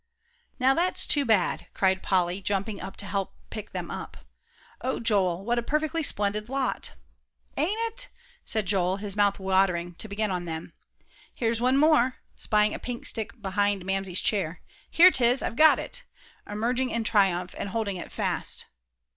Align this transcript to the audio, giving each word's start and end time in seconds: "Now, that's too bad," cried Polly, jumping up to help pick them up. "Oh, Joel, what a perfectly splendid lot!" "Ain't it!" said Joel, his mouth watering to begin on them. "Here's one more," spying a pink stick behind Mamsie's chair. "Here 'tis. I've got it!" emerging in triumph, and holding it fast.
"Now, 0.57 0.73
that's 0.73 1.05
too 1.05 1.25
bad," 1.25 1.67
cried 1.75 2.01
Polly, 2.01 2.41
jumping 2.41 2.81
up 2.81 2.97
to 2.97 3.05
help 3.05 3.35
pick 3.51 3.69
them 3.69 3.91
up. 3.91 4.17
"Oh, 4.81 4.99
Joel, 4.99 5.45
what 5.45 5.59
a 5.59 5.61
perfectly 5.61 6.01
splendid 6.01 6.49
lot!" 6.49 6.93
"Ain't 7.55 7.77
it!" 7.81 8.07
said 8.43 8.65
Joel, 8.65 8.97
his 8.97 9.15
mouth 9.15 9.37
watering 9.37 9.93
to 9.99 10.07
begin 10.07 10.31
on 10.31 10.45
them. 10.45 10.73
"Here's 11.35 11.61
one 11.61 11.77
more," 11.77 12.15
spying 12.35 12.73
a 12.73 12.79
pink 12.79 13.05
stick 13.05 13.43
behind 13.43 13.85
Mamsie's 13.85 14.21
chair. 14.21 14.61
"Here 14.89 15.11
'tis. 15.11 15.43
I've 15.43 15.55
got 15.55 15.77
it!" 15.77 16.01
emerging 16.47 16.89
in 16.89 17.03
triumph, 17.03 17.53
and 17.55 17.69
holding 17.69 17.97
it 17.97 18.11
fast. 18.11 18.65